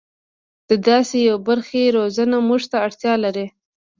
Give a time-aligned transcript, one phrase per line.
[0.69, 3.45] د داسې یوې برخې روزنه موږ ته اړتیا لري.